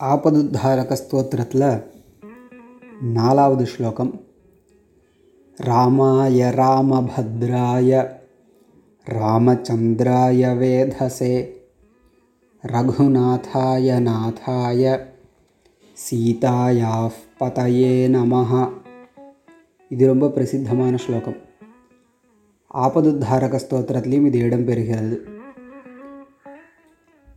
ஆபதுத்தாரக 0.00 0.96
ஸ்தோத்திரத்தில் 0.96 1.84
நாலாவது 3.02 3.66
ஸ்லோகம். 3.66 4.20
ராமாய 5.56 6.52
ராமபத்ராய 6.56 8.12
ராமச்சந்திராய 9.10 10.56
வேதசே 10.56 11.48
ரகுநாதாய 12.66 14.00
நாதாய 14.00 15.06
சீதாயா 16.10 17.10
பதையே 17.40 18.08
நமஹ. 18.08 18.70
இது 19.88 20.06
ரொம்ப 20.06 20.28
பிரசித்தமான 20.28 20.96
ஸ்லோகம். 20.96 21.36
ஆபதுத்தாரக 22.74 23.60
ஸ்தோத்திரத்திலையும் 23.68 24.26
இது 24.26 24.40
இடம்பெறுகிறது. 24.40 25.18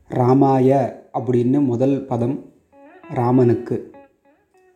ராமாய 0.09 0.99
அப்படின்னு 1.13 1.65
முதல் 1.65 2.05
பதம் 2.05 2.52
ராமனுக்கு. 3.13 3.91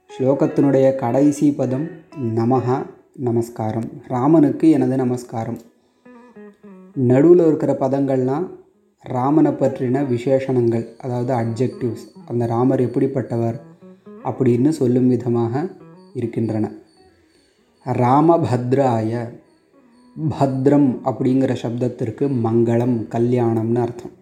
ஸ்லோகத்தினுடைய 0.10 0.96
கடைசி 0.96 1.52
பதம் 1.52 1.88
நமகா 2.36 2.86
நமஸ்காரம். 3.16 3.90
ராமனுக்கு 4.08 4.70
எனது 4.70 4.96
நமஸ்காரம். 4.96 5.58
நடுவில் 6.94 7.48
இருக்கிற 7.48 7.78
பதங்கள்லாம் 7.80 8.48
ராமனை 9.00 9.52
பற்றின 9.52 10.06
விசேஷணங்கள் 10.08 10.86
அதாவது 10.98 11.34
அட்ஜெக்டிவ்ஸ் 11.34 12.06
அந்த 12.28 12.46
ராமர் 12.46 12.82
எப்படிப்பட்டவர் 12.82 13.60
அப்படின்னு 14.24 14.70
சொல்லும் 14.70 15.08
விதமாக 15.08 15.68
இருக்கின்றன. 16.14 16.72
ராமபத்ராய 17.86 19.30
பத்ரம் 20.30 20.90
அப்படிங்கிற 21.06 21.56
சப்தத்திற்கு 21.62 22.30
மங்களம் 22.44 22.96
கல்யாணம்னு 23.10 23.80
அர்த்தம். 23.80 24.16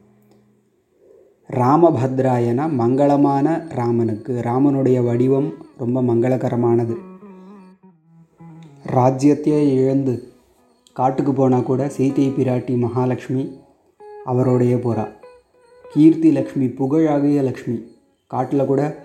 ராமபத்ராயனா 1.49 2.65
மங்களமான 2.79 3.47
ராமனுக்கு. 3.69 4.41
ராமனுடைய 4.41 5.03
வடிவம் 5.03 5.53
ரொம்ப 5.77 6.01
மங்களகரமானது. 6.01 6.95
ராஜ்யத்தையே 8.93 9.59
இழந்து 9.77 10.33
காட்டுக்கு 10.93 11.33
போனால் 11.33 11.63
கூட 11.63 11.89
சீதை 11.89 12.29
பிராட்டி 12.29 12.77
மகாலட்சுமி 12.77 13.61
அவரோடைய 14.25 14.75
போகிறா 14.75 15.05
கீர்த்தி 15.93 16.31
லக்ஷ்மி 16.31 16.65
புகழாகிய 16.65 17.41
லக்ஷ்மி 17.43 17.93
காட்டில் 18.27 18.65
கூட 18.65 18.97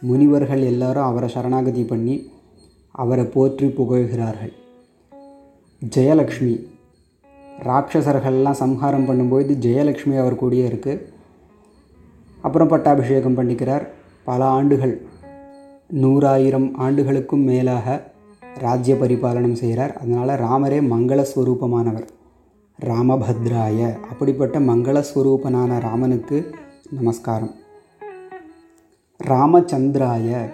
முனிவர்கள் 0.00 0.62
எல்லாரும் 0.62 1.04
அவரை 1.04 1.28
சரணாகதி 1.28 1.84
பண்ணி 1.84 2.30
அவரை 2.90 3.24
போற்றி 3.24 3.66
புகழ்கிறார்கள். 3.66 4.52
ஜெயலக்ஷ்மி 5.96 6.66
ராட்சசர்கள்லாம் 7.62 8.60
சம்ஹாரம் 8.62 9.08
பண்ணும்போது 9.08 9.54
ஜெயலக்ஷ்மி 9.66 10.16
அவர் 10.18 10.40
கூடயே 10.44 10.64
இருக்குது 10.68 11.20
அப்புறம் 12.42 12.68
பட்டாபிஷேகம் 12.68 13.36
பண்ணிக்கிறார். 13.38 13.88
பல 14.24 14.44
ஆண்டுகள் 14.44 15.02
நூறாயிரம் 15.92 16.70
ஆண்டுகளுக்கும் 16.74 17.40
மேலாக 17.40 18.12
ராஜ்ய 18.54 18.94
பரிபாலனம் 18.94 19.52
செய்கிறார். 19.52 19.96
அதனால் 19.96 20.28
ராமரே 20.28 20.80
மங்களஸ்வரூபமானவர். 20.80 22.06
ராமபத்ராய 22.84 24.00
அப்படிப்பட்ட 24.10 24.60
மங்களஸ்வரூபனான 24.60 25.80
ராமனுக்கு 25.80 26.54
நமஸ்காரம். 26.90 27.54
ராமச்சந்திராய 29.24 30.48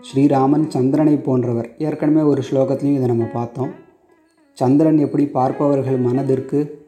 ஸ்ரீராமன் 0.00 0.68
சந்திரனை 0.68 1.16
போன்றவர். 1.16 1.76
ஏற்கனவே 1.78 2.20
ஒரு 2.20 2.42
ஸ்லோகத்திலையும் 2.50 2.94
இதை 2.94 3.06
நம்ம 3.06 3.24
பார்த்தோம். 3.24 3.70
சந்திரன் 4.52 4.98
எப்படி 4.98 5.26
பார்ப்பவர்கள் 5.26 5.96
மனதிற்கு 5.96 6.79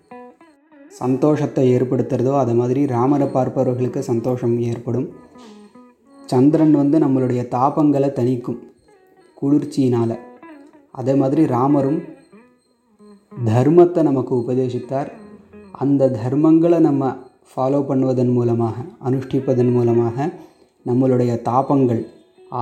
சந்தோஷத்தை 1.00 1.64
ஏற்படுத்துறதோ 1.76 2.32
அது 2.40 2.54
மாதிரி 2.54 2.80
ராமரை 2.86 3.26
பார்ப்பவர்களுக்கு 3.26 4.00
சந்தோஷம் 4.10 4.56
ஏற்படும். 4.70 5.08
சந்திரன் 6.32 6.74
வந்து 6.80 6.98
நம்மளுடைய 6.98 7.42
தாபங்களை 7.54 8.10
தணிக்கும் 8.18 8.60
குளிர்ச்சியினால். 9.40 10.16
அதே 10.90 11.14
மாதிரி 11.14 11.42
ராமரும் 11.56 12.00
தர்மத்தை 13.48 14.00
நமக்கு 14.02 14.32
உபதேசித்தார். 14.42 15.10
அந்த 15.82 16.08
தர்மங்களை 16.22 16.78
நம்ம 16.78 17.12
ஃபாலோ 17.50 17.80
பண்ணுவதன் 17.88 18.32
மூலமாக 18.32 18.76
அனுஷ்டிப்பதன் 19.08 19.72
மூலமாக 19.72 20.28
நம்மளுடைய 20.86 21.32
தாபங்கள் 21.48 22.02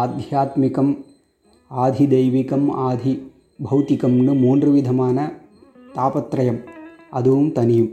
ஆத்தியாத்மிகம் 0.03 0.93
ஆதி 1.71 2.05
தெய்வீகம் 2.17 2.67
ஆதி 2.89 3.13
பௌத்திகம்னு 3.71 4.35
மூன்று 4.45 4.71
விதமான 4.71 5.17
தாபத்திரயம் 5.97 6.61
அதுவும் 7.19 7.53
தனியும். 7.53 7.91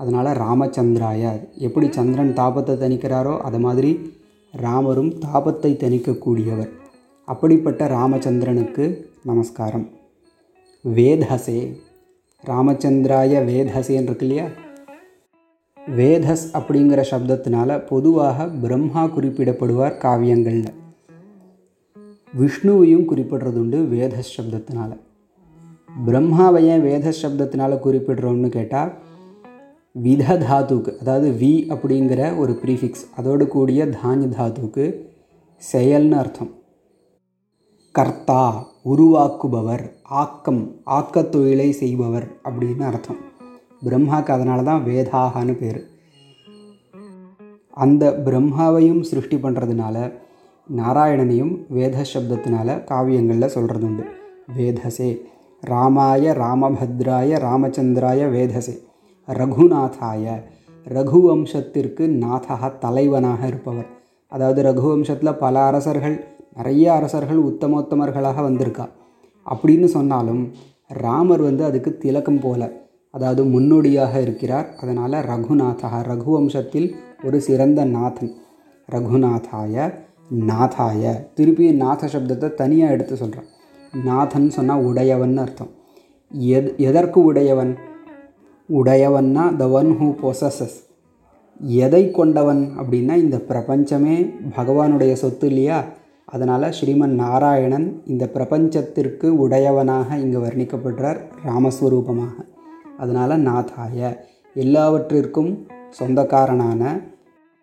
அதனால் 0.00 0.38
ராமச்சந்திராய. 0.44 1.22
எப்படி 1.66 1.86
சந்திரன் 1.92 2.32
தாபத்தை 2.40 2.74
தணிக்கிறாரோ 2.82 3.34
அது 3.38 3.58
மாதிரி 3.58 3.90
ராமரும் 4.54 5.12
தாபத்தை 5.24 5.70
தணிக்கக்கூடியவர். 5.82 6.70
அப்படிப்பட்ட 7.28 7.88
ராமச்சந்திரனுக்கு 7.88 8.84
நமஸ்காரம். 9.22 9.86
வேதசே 10.84 11.60
ராமச்சந்திராய 12.44 13.32
வேதசேன்னு 13.50 14.08
இருக்கு 14.10 14.26
இல்லையா 14.26 14.46
வேதஸ் 15.96 16.44
அப்படிங்கிற 16.58 17.00
சப்தத்தினால 17.10 17.78
பொதுவாக 17.86 18.46
பிரம்மா 18.62 19.02
குறிப்பிடப்படுவார் 19.04 19.98
காவியங்களில். 20.04 20.70
விஷ்ணுவையும் 22.32 23.08
குறிப்பிடுறதுண்டு 23.10 23.78
வேதஸ் 23.88 24.32
சப்தத்தினால. 24.36 24.92
பிரம்மாவை 26.06 26.62
ஏன் 26.72 26.82
வேதஸ் 26.82 27.20
சப்தத்தினால 27.26 27.78
குறிப்பிடுறோம்னு 27.84 28.48
கேட்டால் 28.48 28.92
வித 30.02 30.24
தாத்துக்கு 30.36 30.98
அதாவது 30.98 31.30
வி 31.30 31.52
அப்படிங்கிற 31.74 32.38
ஒரு 32.38 32.52
ப்ரீஃபிக்ஸ் 32.64 33.04
அதோடு 33.16 33.48
கூடிய 33.48 33.88
தானிய 33.88 34.36
தாத்துக்கு 34.38 34.94
செயல்னு 35.72 36.10
அர்த்தம். 36.10 36.50
கர்த்தா 37.92 38.66
உருவாக்குபவர் 38.84 39.90
ஆக்கம் 40.02 40.80
ஆக்கத் 40.86 41.28
தொழிலை 41.28 41.72
செய்பவர் 41.72 42.26
அப்படின்னு 42.44 42.80
அர்த்தம். 42.80 43.16
பிரம்மாக்கு 43.84 44.30
அதனால 44.30 44.62
தான் 44.62 44.84
வேதாகான்னு 44.84 45.52
பேர். 45.52 45.86
அந்த 47.70 48.22
பிரம்மாவையும் 48.24 49.00
சிருஷ்டி 49.00 49.36
பண்ணுறதுனால 49.36 50.12
நாராயணனையும் 50.76 51.64
வேத 51.68 52.04
சப்தத்தினால 52.14 52.84
காவியங்களில் 52.84 53.54
சொல்கிறது 53.56 53.86
உண்டு 53.86 54.04
வேதசே 54.56 55.20
ராமாய 55.60 56.32
ராமபத்ராய 56.32 57.40
ராமச்சந்திராய 57.48 58.28
வேதசே. 58.36 58.85
ரகுநாதாய 59.28 60.42
ரகுவம்சத்திற்கு 60.88 62.06
நாதா 62.08 62.68
தலைவனாக 62.68 63.46
இருப்பவர். 63.46 63.86
அதாவது 64.26 64.62
ரகுவம்சத்தில் 64.62 65.38
பல 65.38 65.62
அரசர்கள் 65.62 66.24
நிறைய 66.56 66.92
அரசர்கள் 66.92 67.44
உத்தமோத்தமர்களாக 67.44 68.40
வந்திருக்கா. 68.40 68.88
அப்படின்னு 69.46 69.84
சொன்னாலும் 69.84 70.50
ராமர் 70.88 71.42
வந்து 71.42 71.64
அதுக்கு 71.64 71.98
திலக்கம் 71.98 72.40
போல 72.40 72.72
அதாவது 73.10 73.44
முன்னோடியாக 73.44 74.20
இருக்கிறார். 74.20 74.74
அதனால் 74.80 75.12
ரகுநாதா 75.12 75.90
ரகுவம்சத்தில் 76.02 76.94
ஒரு 77.24 77.40
சிறந்த 77.40 77.84
நாதன். 77.84 78.32
ரகுநாதாய 78.92 79.94
நாதாய. 80.30 81.32
திருப்பி 81.34 81.72
நாத 81.72 82.06
சப்தத்தை 82.06 82.54
தனியாக 82.54 82.92
எடுத்து 82.92 83.16
சொல்கிறான் 83.16 83.46
நாதன் 84.04 84.50
சொன்னால் 84.50 84.84
உடையவன் 84.84 85.36
அர்த்தம். 85.36 85.70
எத் 86.30 86.74
எதற்கு 86.76 87.24
உடையவன்? 87.24 87.76
உடையவன்னா 88.68 89.56
த 89.56 89.68
ஒன் 89.68 89.90
ஹூ 90.00 90.06
பொசஸஸ் 90.22 90.76
எதை 91.60 92.10
கொண்டவன் 92.10 92.72
அப்படின்னா 92.78 93.14
இந்த 93.14 93.38
பிரபஞ்சமே 93.38 94.16
பகவானுடைய 94.56 95.12
சொத்து 95.12 95.46
இல்லையா? 95.46 95.84
அதனால் 96.24 96.74
ஸ்ரீமன் 96.78 97.14
நாராயணன் 97.14 98.02
இந்த 98.04 98.30
பிரபஞ்சத்திற்கு 98.34 99.26
உடையவனாக 99.44 100.16
இங்கே 100.16 100.38
வர்ணிக்கப்படுறார் 100.38 101.20
ராமஸ்வரூபமாக. 101.46 102.34
அதனால் 102.98 103.40
நாதாய 103.40 104.24
எல்லாவற்றிற்கும் 104.54 105.68
சொந்தக்காரனான 105.98 106.82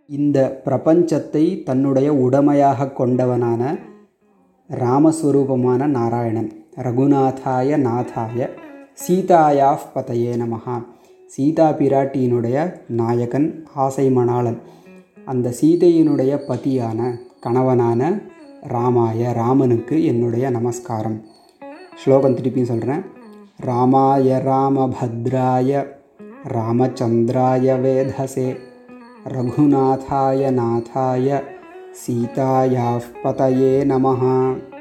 இந்த 0.05 0.61
பிரபஞ்சத்தை 0.65 1.63
தன்னுடைய 1.63 2.13
உடமையாக 2.13 2.85
கொண்டவனான 2.85 3.79
ராமஸ்வரூபமான 4.69 5.85
நாராயணன். 5.87 6.51
ரகுநாதாய 6.75 7.77
நாதாய. 7.77 8.49
சீதாயாஃப் 8.93 9.85
பதையே 9.95 10.37
நமஹா. 10.37 10.85
சீதா 11.25 11.69
பிராட்டியினுடைய 11.69 12.79
நாயகன் 12.87 13.67
ஆசை 13.73 14.15
மணாளன் 14.15 14.57
அந்த 15.25 15.53
சீதையினுடைய 15.61 16.39
பதியான 16.47 17.17
கணவனான 17.45 18.21
ராமாய 18.61 19.33
ராமனுக்கு 19.33 20.05
என்னுடைய 20.05 20.49
நமஸ்காரம். 20.49 21.21
ஸ்லோகம் 21.95 22.35
திருப்பியும் 22.35 22.63
சொல்கிறேன் 22.63 23.05
ராமாய 23.61 24.41
ராமபத்ராய 24.45 25.87
ராமச்சந்திராய 26.47 27.81
வேதசே. 27.81 28.57
ரகுநாதாய 29.27 30.51
நாதாய 30.51 31.43
சீதாயாஃப் 32.07 33.11
பதையே 33.23 33.85
நமஹா. 33.85 34.71